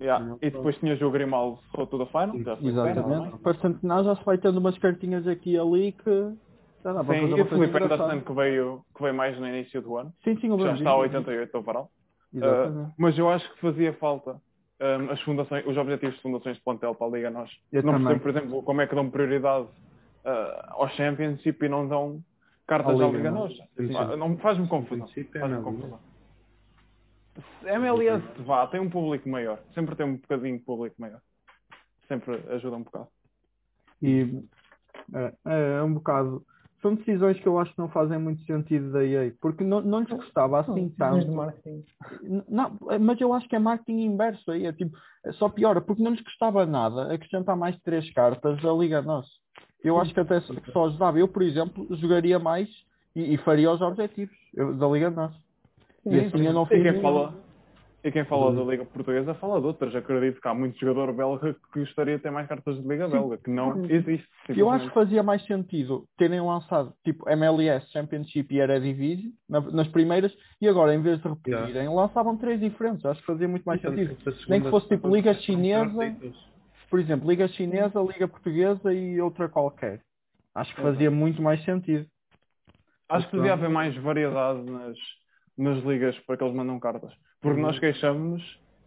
[0.00, 0.36] Yeah.
[0.42, 3.08] E depois tinhas o Grimaldo Road to the Final, já foi exatamente.
[3.08, 3.54] não é?
[3.54, 6.34] Centenário já se vai tendo umas cartinhas aqui e ali que
[6.82, 7.76] já dá para Sim, fazer e o Felipe.
[7.76, 10.90] Anderson que veio, que veio mais no início do ano, Sim, sim, o já está
[10.90, 11.16] a disse.
[11.16, 11.90] 88 overall.
[12.34, 14.40] Uh, mas eu acho que fazia falta
[14.80, 17.50] um, as fundações, os objetivos de fundações de plantel para a Liga Nós.
[17.72, 21.86] Eu não percebo, por exemplo, como é que dão prioridade uh, ao Championship e não
[21.86, 22.20] dão
[22.66, 23.52] cartas À Liga Liga Nós.
[23.78, 24.10] Nós.
[24.10, 25.06] Ah, Não faz-me confusão.
[25.16, 25.98] é Faz-me confusão.
[27.64, 29.58] MLS vá, tem um público maior.
[29.74, 31.20] Sempre tem um bocadinho de público maior.
[32.08, 33.08] Sempre ajuda um bocado.
[34.02, 34.42] E
[35.14, 35.32] é,
[35.78, 36.44] é um bocado.
[36.82, 40.00] São decisões que eu acho que não fazem muito sentido da EA, porque não, não
[40.00, 41.32] lhes custava assim Decisões de tanto.
[41.32, 41.84] marketing.
[42.46, 44.94] Não, mas eu acho que é marketing inverso aí, é tipo,
[45.24, 49.30] é só piora, porque não lhes custava nada acrescentar mais três cartas da Liga Nossa.
[49.82, 50.40] Eu acho que até
[50.72, 51.18] só, ajudava.
[51.18, 52.68] Eu, por exemplo, jogaria mais
[53.16, 55.36] e, e faria os objetivos eu- da Liga Nossa.
[56.06, 57.34] E assim eu não E quem fala,
[58.04, 59.94] e quem fala da Liga Portuguesa fala de outras.
[59.94, 63.38] Acredito que há muito jogador belga que gostaria de ter mais cartas de Liga Belga,
[63.38, 64.28] que não existe.
[64.60, 69.88] Eu acho que fazia mais sentido terem lançado tipo MLS, Championship e Eredivisie na- nas
[69.88, 73.04] primeiras e agora em vez de repetirem lançavam três diferentes.
[73.06, 74.14] Acho que fazia muito mais sentido.
[74.50, 75.94] Nem que fosse tipo Liga Chinesa,
[76.90, 80.02] por exemplo, Liga Chinesa, Liga Portuguesa e outra qualquer.
[80.54, 82.06] Acho que fazia muito mais sentido.
[83.08, 84.96] Acho que devia haver mais variedade nas,
[85.56, 87.12] nas ligas para que eles mandam cartas.
[87.40, 88.42] Porque nós queixamos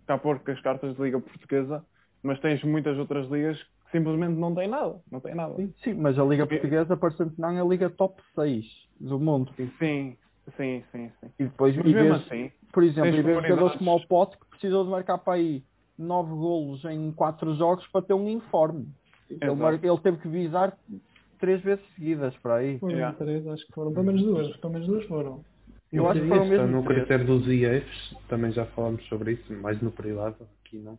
[0.06, 1.84] cá por que as cartas de Liga Portuguesa,
[2.24, 5.00] mas tens muitas outras ligas que simplesmente não têm nada.
[5.12, 5.56] Não têm nada.
[5.56, 8.66] Sim, sim, mas a Liga Porque- Portuguesa, parecendo que não, é a Liga top 6
[9.00, 9.52] do mundo.
[9.56, 10.18] Sim, sim,
[10.58, 11.12] sim, sim.
[11.40, 14.38] E depois, Mas e mesmo vês, assim, por exemplo, e vês jogadores como o Pote
[14.38, 15.64] que precisou de marcar para aí
[15.98, 18.88] 9 golos em 4 jogos para ter um informe.
[19.30, 19.42] Ele,
[19.84, 20.78] ele teve que visar
[21.40, 22.80] três vezes seguidas para aí.
[22.80, 23.18] Foram Yeah.
[23.18, 23.92] três, acho que foram.
[23.94, 24.56] Pelo menos duas.
[24.58, 25.44] Pelo menos duas foram.
[25.98, 27.00] Eu acho que foram está mesmo no três.
[27.00, 30.98] critério dos IEFs, também já falámos sobre isso, mais no privado, aqui não.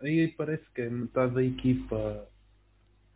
[0.00, 2.28] Aí parece que é metade da equipa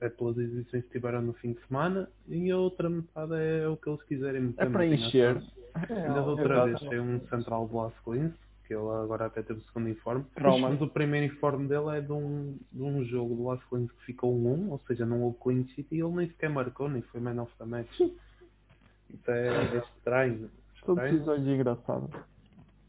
[0.01, 3.77] é pelas exibições que tiveram no fim de semana e a outra metade é o
[3.77, 4.67] que eles quiserem meter.
[4.67, 5.43] É para encher.
[5.75, 8.33] Ainda da outra vez tem um central Blast Cleans,
[8.67, 10.25] que ele agora até teve o segundo informe.
[10.35, 10.71] Trauma.
[10.71, 14.35] Mas o primeiro informe dele é de um, de um jogo do Cleans que ficou
[14.35, 17.21] um 1, ou seja, não houve clean sheet e ele nem sequer marcou, nem foi
[17.21, 18.01] man of the match.
[18.01, 20.51] Isso é, é estranho.
[20.85, 21.13] São estranho.
[21.13, 22.11] decisões engraçadas.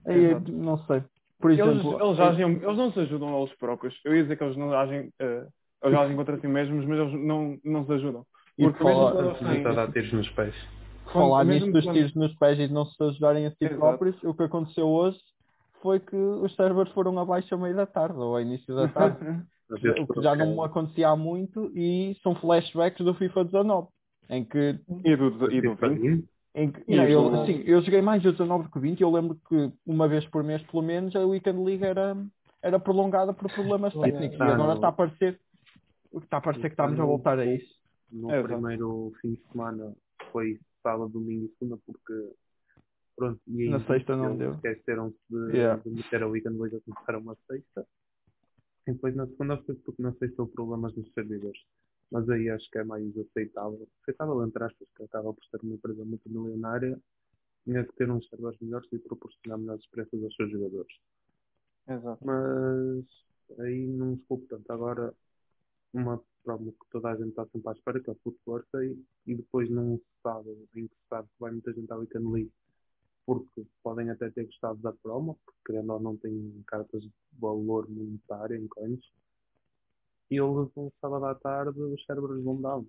[0.06, 0.52] Aí, Exato.
[0.52, 1.04] não sei.
[1.40, 4.00] Por Eles, exemplo, eles, agem, eles não se ajudam eles próprios.
[4.06, 5.48] Eu ia dizer que eles não agem eh,
[5.84, 8.24] Eles jogam contra si mesmos, mas eles não, não se ajudam.
[8.58, 10.56] E Porque mesmo falar- a dar tiros nos pés.
[11.12, 13.58] falar mesmo nisso dos quando- tiros nos pés e de não se ajudarem a si
[13.62, 13.80] Exato.
[13.80, 15.20] próprios, o que aconteceu hoje
[15.82, 19.18] foi que os servers foram abaixo a meio da tarde ou ao início da tarde,
[20.00, 23.88] o que já não acontecia há muito e são flashbacks do FIFA 19,
[24.30, 26.26] em que e do, e do tipo, 20.
[26.54, 29.04] Em que, não, eu, assim, eu joguei mais o 19 do que o 20 e
[29.04, 32.18] eu lembro que uma vez por mês, pelo menos, a Weekend League era,
[32.62, 34.38] era prolongada por problemas Olha, técnicos.
[34.38, 35.40] tá e agora está a parecer
[36.14, 37.74] está a parecer que estamos a voltar a isso.
[38.12, 39.96] No É, primeiro fim de semana
[40.34, 42.34] foi sábado, domingo e segunda, porque
[43.16, 44.52] pronto, e aí Na sexta não deu.
[44.56, 45.82] esqueceram-se de, Yeah.
[45.82, 47.88] de meter a weekend league a começar uma sexta.
[48.88, 51.62] E depois na segunda foi porque na sexta houve problemas nos servidores.
[52.12, 53.88] Mas aí acho que é mais aceitável.
[54.02, 57.00] Aceitável entre aspas, que acaba por ser uma empresa muito milionária,
[57.64, 60.94] tinha que ter uns servidores melhores e proporcionar melhores experiências aos seus jogadores.
[61.88, 62.26] Exato.
[62.26, 64.72] Mas aí não se culpo tanto.
[64.72, 65.14] Agora,
[65.94, 69.06] uma prova que toda a gente está sempre à espera, que é o Footwork, e,
[69.28, 72.28] e depois não se sabe, em que se sabe que vai muita gente à Weekend
[72.28, 72.52] League,
[73.26, 77.90] porque podem até ter gostado da promo, porque querendo ou não tem cartas de valor
[77.90, 79.00] monetário em coins,
[80.32, 82.88] e eles no sábado à tarde os cérebros vão down.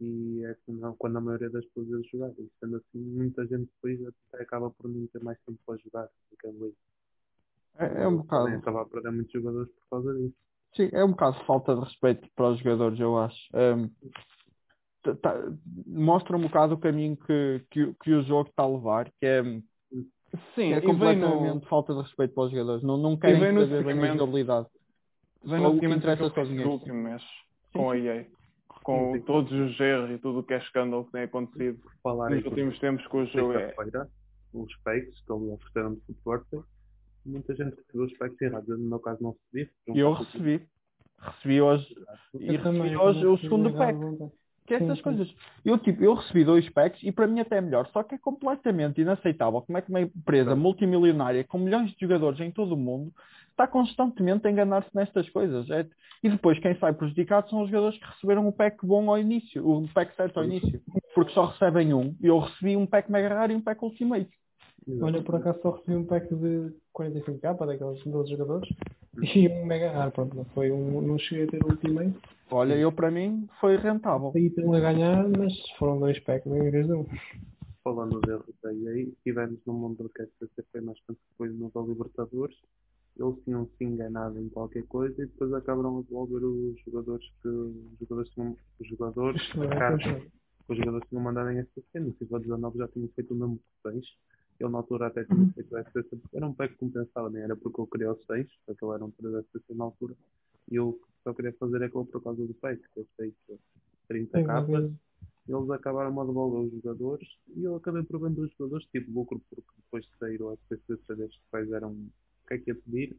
[0.00, 2.30] E é quando, quando a maioria das pessoas vezes jogar.
[2.30, 6.08] E sendo assim, muita gente depois até acaba por não ter mais tempo para jogar
[6.44, 6.74] League.
[7.78, 8.44] É, é um bocado.
[8.46, 10.34] Podem acabar a perder muitos jogadores por causa disso.
[10.74, 13.38] Sim, é um bocado falta de respeito para os jogadores, eu acho.
[13.54, 13.90] Um,
[15.02, 15.52] tá- tá-
[15.86, 19.26] mostra um bocado o caminho que, que, o- que o jogo está a levar, que
[19.26, 19.42] é,
[20.54, 22.82] Sim, é completamente no, falta de respeito para os jogadores.
[22.82, 24.66] Não, não querem saber bem a jogabilidade.
[25.44, 26.68] Vem Só o que seguimento interessa daquilo só o que dinheiro.
[26.68, 27.22] no último mês
[27.72, 28.26] com a EA.
[28.82, 29.24] Com Sim, sim.
[29.26, 32.78] todos os erros e tudo o que é escândalo que tem acontecido falar nos últimos
[32.80, 33.66] tempos com o jogo é.
[33.68, 34.08] sexta-feira,
[34.52, 36.46] os specs que eles ofereceram de footwork,
[37.24, 38.68] muita gente recebeu os specs errados.
[38.68, 39.70] Eu, no meu caso, não recebi.
[39.88, 40.66] E eu recebi.
[41.20, 41.86] Recebi hoje,
[42.34, 43.96] e Eu recebi eu hoje o segundo pack.
[44.66, 45.04] que é Sim, essas sim.
[45.04, 45.34] coisas.
[45.64, 48.18] Eu, tipo, eu recebi dois packs e para mim até é melhor, só que é
[48.18, 52.76] completamente inaceitável como é que uma empresa multimilionária com milhões de jogadores em todo o
[52.76, 53.12] mundo
[53.52, 55.70] está constantemente a enganar-se nestas coisas.
[55.70, 55.86] É-
[56.24, 59.66] E depois quem sai prejudicado são os jogadores que receberam o pack bom ao início,
[59.66, 60.80] o pack certo ao início,
[61.14, 62.14] porque só recebem um.
[62.20, 64.30] E eu recebi um pack mega raro e um pack ultimate.
[65.00, 68.68] Olha, por acaso só recebi um pack de 45k daqueles 12 jogadores
[69.36, 72.14] e um mega raro, pronto, não foi um, não cheguei a ter o ultimate,
[72.50, 74.30] Olha, eu para mim foi rentável.
[74.34, 77.06] aí tenho a ganhar, mas foram dois packs em vez de um.
[77.82, 82.54] Falando de EA, tivemos no mundo que esta foi mais quando foi no da Libertadores.
[83.18, 87.48] Eles tinham se enganado em qualquer coisa e depois acabaram a devolver os jogadores que
[87.48, 90.20] os jogadores tinham, os jogadores, Isto é, a carta pois é.
[90.20, 92.00] que os jogadores tinham mandado em SPC.
[92.00, 94.04] No FIFA 19 já tinham feito o que 6.
[94.60, 97.42] Ele na altura até tinha feito o SPC porque era um pack que compensava, nem
[97.42, 100.14] era porque eu queria o 6, porque ele era um 3 SPC na altura.
[100.70, 103.58] E eu só queria fazer aquilo por causa do pack, que eu sei que
[104.08, 104.92] 30 Sim, capas mas-
[105.48, 109.40] eles acabaram a devolver os jogadores e eu acabei por vender os jogadores, tipo lucro,
[109.50, 111.12] porque depois de sair o SPC que
[111.50, 111.96] quais eram
[112.44, 113.16] o que é que ia pedir,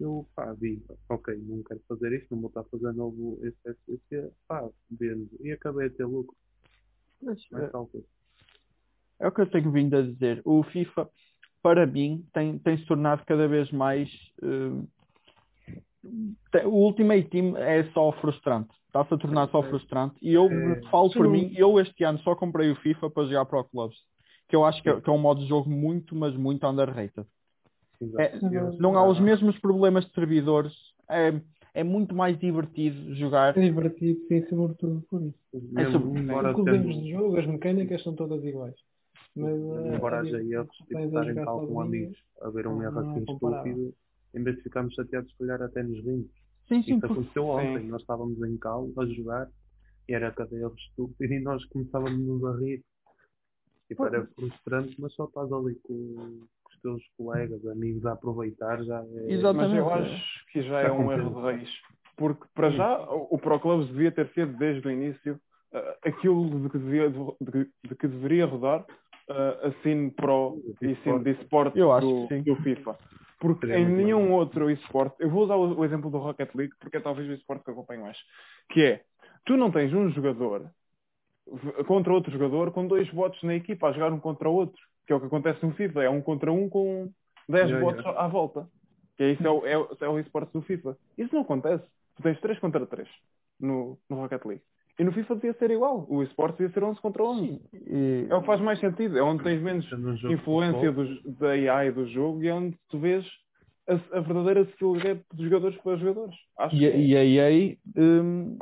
[0.00, 3.58] eu pá, vi, ok, não quero fazer isto, não vou estar a fazer novo esse
[3.64, 6.36] SPC, pá, vendo, e acabei a ter lucro,
[7.72, 8.06] tal coisa.
[9.20, 10.40] É o que eu tenho vindo a dizer.
[10.44, 11.10] O FIFA,
[11.60, 14.08] para mim, tem, tem se tornado cada vez mais.
[16.52, 18.70] te- o Ultimate Team é só frustrante.
[18.86, 20.16] Está-se a tornar só frustrante.
[20.22, 20.82] E eu É.
[20.90, 23.96] falo por mim, eu este ano só comprei o FIFA para jogar Pro Clubs.
[24.48, 27.26] Que eu acho que é, que é um modo de jogo muito, mas muito underrated.
[28.18, 28.38] É,
[28.78, 30.72] não há os mesmos problemas de servidores.
[31.10, 31.40] É,
[31.74, 33.56] é muito mais divertido jogar.
[33.56, 35.38] É divertido, sim, sobretudo por isso.
[35.72, 38.74] Mesmo, sobre- embora, Porque os erros tendo, de jogo, as mecânicas são todas iguais.
[39.34, 42.50] Mas, eh, embora haja erros, tipo, tens a estar em jogar tal com amigos, a
[42.50, 43.72] ver um erro é assim comparável.
[43.72, 43.94] estúpido,
[44.34, 46.26] em vez de ficarmos chateados, se calhar até nos rimos.
[46.68, 47.88] Sim, sim, Isso porque- aconteceu ontem, Sim.
[47.88, 49.48] nós estávamos em cal a jogar
[50.08, 52.82] e era cada erro estúpido e nós começávamos a rir.
[53.88, 56.40] Tipo, era frustrante, mas só estás ali com,
[56.82, 59.32] teus colegas, amigos a aproveitar já é.
[59.32, 59.56] Exato.
[59.56, 60.14] Mas eu Exatamente.
[60.14, 61.70] acho que já é um erro de raiz.
[62.16, 65.40] Porque, para já, o o Pro Clubs devia ter sido, desde o início,
[65.72, 68.84] eh, aquilo de que, devia, de, que- de que deveria rodar
[69.28, 71.36] eh, a Cine Pro e Cine de
[71.92, 72.42] acho do, que sim.
[72.42, 72.98] do FIFA.
[73.40, 74.32] Porque Seria em nenhum mais.
[74.32, 77.32] outro esporte, eu vou usar o, o exemplo do Rocket League, porque é talvez o
[77.34, 78.18] esporte que eu acompanho mais,
[78.72, 79.04] que é,
[79.46, 80.68] tu não tens um jogador
[81.86, 85.12] contra outro jogador com dois votos na equipa a jogar um contra o outro, que
[85.14, 87.10] é o que acontece no FIFA, é um contra um com
[87.48, 88.68] 10 Yeah, votos à volta.
[89.16, 90.98] Que é isso é o, é, o- é o esporte do FIFA.
[91.16, 91.82] Isso não acontece.
[92.16, 93.08] Tu tens 3 contra 3
[93.58, 94.62] no, no Rocket League.
[94.98, 96.04] E no FIFA devia ser igual.
[96.10, 97.40] O esporte devia ser 11 contra 11.
[97.40, 99.16] Sim, e- É o que faz mais sentido.
[99.16, 102.98] É onde tens menos um influência dos, da AI do jogo e é onde tu
[102.98, 103.24] vês
[103.88, 106.36] a, a verdadeira skill gap de jogadores para jogadores.
[106.58, 108.58] Acho E, que e a EA hum,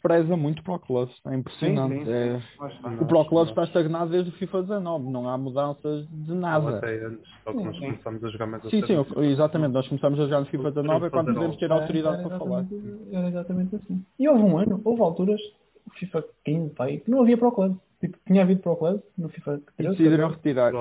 [0.00, 1.14] despreza muito o Pro Clubs.
[1.26, 1.98] É impressionante.
[1.98, 5.10] Sim, sim, É- O Pro Clubs está estagnado desde o FIFA 19.
[5.10, 6.78] Não há mudanças de nada.
[6.78, 7.80] até antes, só que nós Sim.
[7.82, 8.82] começamos a jogar mais a Sim,
[9.24, 9.72] exatamente.
[9.72, 12.64] Nós começamos a jogar no FIFA 19 é quando podemos ter autoridade era para falar.
[13.12, 14.04] Era exatamente assim.
[14.18, 15.40] E houve um ano, houve alturas,
[15.86, 17.76] o FIFA 15, pai, que não havia Pro Club.
[18.00, 19.96] Tipo, tinha havido Pro Club no FIFA E 13.
[19.98, 20.72] decidiram retirar.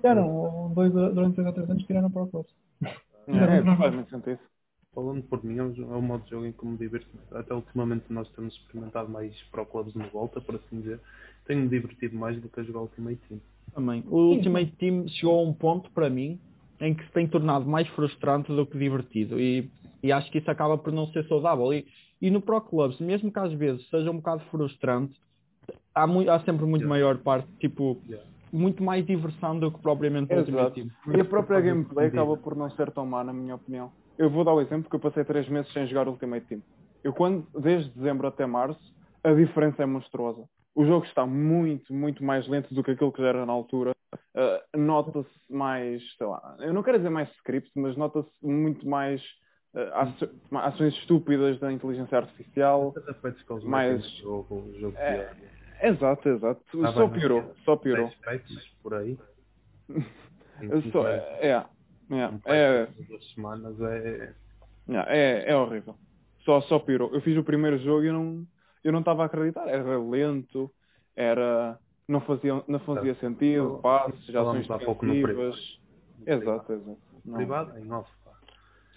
[0.00, 2.46] Tiraram, dois, durante dois ou três anos tiraram Pro Club.
[3.28, 4.38] É, faz muito sentido.
[4.94, 7.06] Falando por mim, é um é um modo de jogo em que me divirto.
[7.32, 11.00] Até ultimamente nós temos experimentado mais Pro Clubs no volta, por assim dizer.
[11.46, 13.40] Tenho-me divertido mais do que a jogar Ultimate Team.
[13.74, 14.04] Também.
[14.08, 16.38] O Ultimate Team chegou a um ponto, para mim,
[16.78, 19.40] em que se tem tornado mais frustrante do que divertido.
[19.40, 19.70] E,
[20.02, 21.72] e acho que isso acaba por não ser saudável.
[21.72, 21.86] E,
[22.20, 25.18] e no Pro Clubs, mesmo que às vezes seja um bocado frustrante,
[25.94, 26.88] há, mui- há sempre muito Yeah.
[26.90, 28.28] maior parte, tipo, Yeah.
[28.52, 30.74] muito mais diversão do que propriamente o Ultimate.
[30.74, 30.90] Team.
[31.16, 33.90] E a própria gameplay de- acaba por não ser tão má, na minha opinião.
[34.22, 36.62] Eu vou dar o exemplo que eu passei três meses sem jogar Ultimate Team.
[37.02, 38.80] Eu quando, desde dezembro até março,
[39.24, 40.44] a diferença é monstruosa.
[40.76, 43.90] O jogo está muito, muito mais lento do que aquilo que já era na altura.
[44.14, 49.20] Uh, nota-se mais, sei lá, eu não quero dizer mais script, mas nota-se muito mais
[49.74, 52.94] uh, aç- ações estúpidas da inteligência artificial.
[53.64, 55.36] No jogo, jogo É, pior.
[55.82, 56.62] Exato, exato.
[56.84, 58.06] Ah, só vai, piorou, mas- só piorou.
[58.06, 59.18] 10 packs por aí.
[60.92, 61.64] Só, é, é,
[62.44, 64.34] é, duas semanas é.
[64.88, 65.96] É, é horrível.
[66.44, 67.14] Só, só piorou.
[67.14, 68.46] Eu fiz o primeiro jogo e eu não
[68.82, 69.68] eu não estava a acreditar.
[69.68, 70.70] Era lento,
[71.14, 75.80] era não fazia, não fazia sentido, passos, ações pouco no defensivas.
[76.26, 76.98] Exato, exato.
[77.24, 77.36] Não.
[77.36, 78.10] Privado, em off.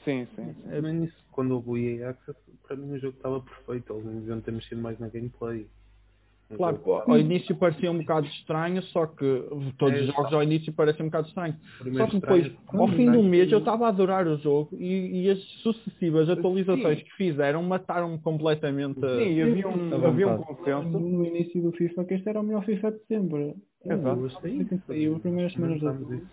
[0.04, 0.71] Sim, sim, sim.
[0.71, 1.17] É bem isso.
[1.32, 3.93] Quando houve o EA Access, para mim o jogo estava perfeito.
[3.93, 5.67] Eles não deviam ter mexido mais na gameplay.
[6.47, 9.43] O Claro, ao início parecia um bocado estranho, só que
[9.79, 11.55] todos É, os jogos ao início parecem um bocado estranhos.
[11.97, 13.23] Só que depois, estranho, ao fim do estranho.
[13.23, 17.03] mês, eu estava a adorar o jogo e, e as sucessivas atualizações Sim.
[17.05, 18.99] que fizeram mataram-me completamente.
[18.99, 20.88] Sim, havia um, havia um consenso.
[20.99, 23.55] No início do FIFA, que este era o melhor FIFA de sempre.
[23.84, 24.25] Exato.
[24.38, 24.93] Achei isso.
[24.93, 26.27] E as primeiras semanas isso.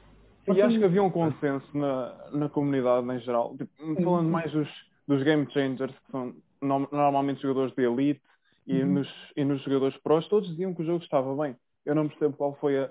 [0.54, 3.56] E acho que havia um consenso na, na comunidade em geral.
[3.56, 4.68] Tipo, falando mais dos,
[5.08, 8.20] dos game changers, que são no- normalmente jogadores de elite,
[8.66, 8.94] e, Uhum.
[8.94, 11.56] nos, e nos jogadores pros, todos diziam que o jogo estava bem.
[11.84, 12.90] Eu não percebo qual foi a,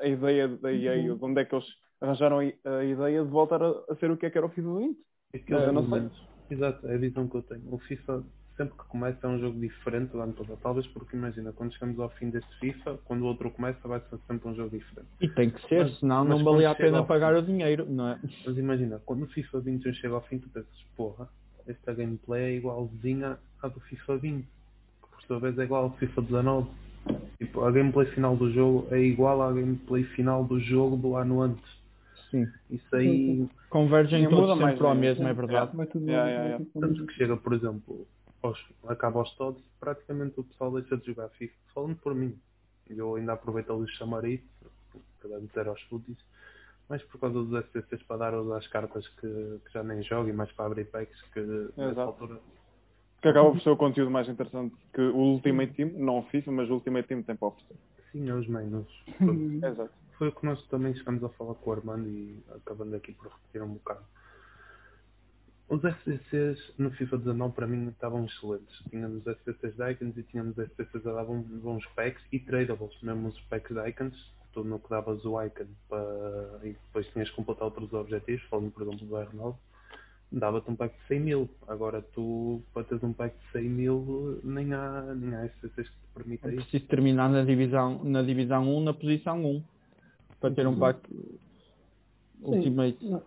[0.00, 1.66] a ideia da EA, ou de onde é que eles
[2.00, 4.50] arranjaram a, a ideia de voltar a, a ser o que é que era o
[4.50, 4.98] FIFA 20.
[5.34, 5.90] Aquilo, Eu não sei.
[5.90, 7.74] pelo menos, Exato, é a visão que eu tenho.
[7.74, 8.24] O FIFA,
[8.56, 10.58] sempre que começa, é um jogo diferente do ano passado.
[10.62, 14.18] Talvez porque, imagina, quando chegamos ao fim deste FIFA, quando o outro começa, vai ser
[14.26, 15.08] sempre um jogo diferente.
[15.20, 17.84] E tem que ser, Mas- senão mas não valia a pena pagar fim- o dinheiro,
[17.90, 18.20] não é?
[18.46, 21.28] Mas imagina, quando o FIFA 21 chega ao fim, tu pensas, porra,
[21.66, 24.57] esta gameplay é igualzinha à do FIFA 20, que por
[25.28, 26.68] sua vez é igual ao FIFA 19.
[27.38, 31.42] Tipo, a gameplay final do jogo é igual à gameplay final do jogo do ano
[31.42, 31.78] antes.
[32.30, 32.46] Sim.
[32.68, 35.00] Isso aí, Convergem Sim, todos sempre mais para o ainda.
[35.00, 35.70] mesmo, é verdade.
[35.96, 36.56] Yeah, yeah.
[36.58, 38.06] tudo para o tanto que chega, por exemplo,
[38.42, 41.54] aos, acaba aos todos, praticamente o pessoal deixa de jogar FIFA.
[41.74, 42.38] Falando por mim,
[42.88, 44.44] eu ainda aproveito a lhes chamar isso,
[45.20, 46.16] para meter aos footies,
[46.88, 50.32] mas por causa dos SCCs para dar às cartas que, que já nem jogo e
[50.32, 52.00] mais para abrir packs que nessa Exato.
[52.00, 52.40] altura
[53.20, 56.52] Que acaba por ser o conteúdo mais interessante que o Ultimate Team, não o FIFA,
[56.52, 57.76] mas o Ultimate Team tem para oferecer.
[58.12, 58.86] sim é os menos.
[59.20, 59.90] Exato.
[60.16, 63.28] Foi o que nós também chegamos a falar com o Armando e acabando aqui por
[63.28, 64.04] repetir um bocado.
[65.68, 68.74] Os SCCs no FIFA 19 para mim estavam excelentes.
[68.88, 73.28] Tínhamos SCCs de icons e tínhamos SCCs a dar bons, bons packs e tradables, mesmo
[73.28, 77.36] os packs de icons, tu no que davas o icon para, e depois tinhas que
[77.36, 79.54] completar outros objetivos, falando por exemplo do R9,
[80.32, 81.48] dava-te um pack de 100 mil.
[81.66, 85.96] Agora tu, para teres um pack de 100 mil, nem há, nem há SCCs que
[85.96, 86.62] te permitam É isso.
[86.62, 89.64] preciso terminar na divisão, na divisão 1, na posição 1,
[90.40, 91.00] para ter um pack
[92.42, 93.04] Ultimate.
[93.04, 93.22] Não,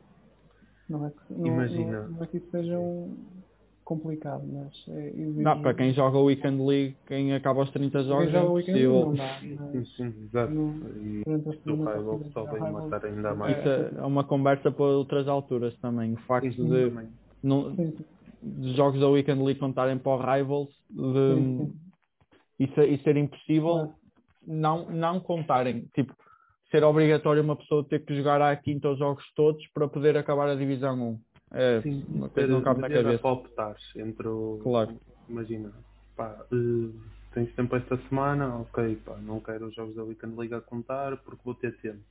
[0.89, 2.03] não, é que, não, Imagina.
[2.03, 3.40] Não, não é que isso seja um
[3.83, 7.99] complicado, mas é, exige- Não, para quem joga o Weekend League, quem acaba aos 30
[7.99, 9.05] quem jogos, é joga o weekend impossível.
[9.05, 9.71] não dá.
[9.71, 10.53] Sim, sim, exato.
[10.53, 13.57] Não- E durante as o primeiras Rival só Rival- matar ainda mais.
[13.59, 16.13] Isso é é uma conversa para outras alturas também.
[16.13, 16.91] O facto Sim, de,
[17.43, 18.05] não, Sim, sim.
[18.41, 21.73] de jogos da Weekend League contarem para o Rivals, de, Sim,
[22.59, 23.93] Isso, é- isso ser impossível,
[24.45, 25.87] não, não contarem.
[25.95, 26.13] Tipo,
[26.69, 30.47] ser obrigatório uma pessoa ter que jogar à quinta os jogos todos para poder acabar
[30.47, 31.19] a divisão 1.
[31.53, 33.19] É Sim, uma coisa que não cabe na cabeça.
[33.53, 34.59] para entre o.
[34.63, 34.97] Claro.
[35.27, 35.71] Imagina,
[36.15, 36.89] pá, eh,
[37.33, 41.17] tens tempo esta semana, ok, pá, não quero os jogos da Weekend League a contar
[41.17, 42.03] porque vou ter tempo.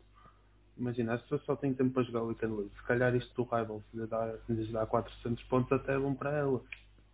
[0.76, 2.72] Imagina, as pessoas só têm tempo para jogar o Weekend League.
[2.74, 6.30] Se calhar isto do Rivals lhe dá, lhes dá 400 pontos até é bom para
[6.32, 6.62] elas.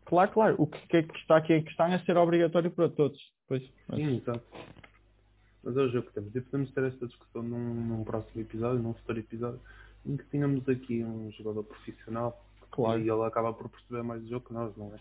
[0.04, 0.54] Claro, claro.
[0.58, 3.18] O que, que é que está aqui em questão é ser obrigatório para todos.
[3.48, 4.42] Pois, mas- Sim, exato.
[5.64, 6.34] Mas é o jogo que temos.
[6.36, 9.60] E podemos ter esta discussão num, num próximo episódio, num futuro episódio.
[10.06, 13.00] Em que tínhamos aqui um jogador profissional Claro.
[13.00, 14.98] e ele acaba por perceber mais o jogo que nós, não é?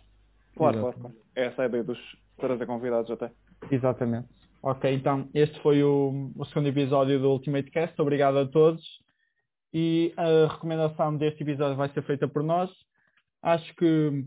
[0.55, 1.15] Claro, claro, claro.
[1.35, 1.99] Essa é a ideia dos
[2.37, 3.31] trazer convidados até.
[3.69, 4.27] Exatamente.
[4.63, 8.01] Ok, então este foi o, o segundo episódio do Ultimate Cast.
[8.01, 8.83] Obrigado a todos.
[9.73, 12.71] E a recomendação deste episódio vai ser feita por nós.
[13.41, 14.25] Acho que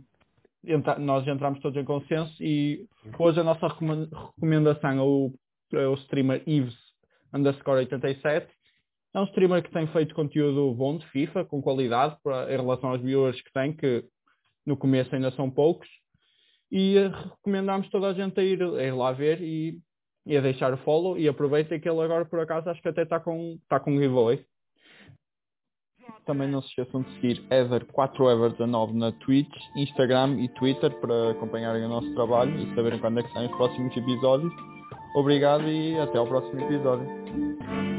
[0.65, 2.87] entra- nós entramos todos em consenso e
[3.19, 5.33] hoje a nossa recome- recomendação é o,
[5.73, 6.77] é o streamer Ives
[7.33, 8.47] underscore 87.
[9.19, 12.91] É um streamer que tem feito conteúdo bom de FIFA, com qualidade, para, em relação
[12.91, 14.05] aos viewers que tem, que
[14.65, 15.89] no começo ainda são poucos.
[16.71, 19.77] E eh, recomendamos toda a gente a ir, a ir lá ver e,
[20.25, 21.19] e a deixar o follow.
[21.19, 23.99] E aproveitem que ele agora, por acaso, acho que até está com, está com um
[23.99, 24.45] giveaway.
[26.25, 31.89] Também não se esqueçam de seguir Ether4Ever19 na Twitch, Instagram e Twitter para acompanharem o
[31.89, 34.53] nosso trabalho e saberem quando é que saem os próximos episódios.
[35.17, 37.98] Obrigado e até ao próximo episódio.